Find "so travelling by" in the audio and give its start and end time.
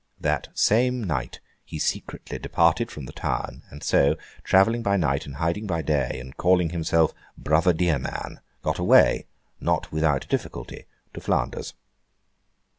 3.83-4.97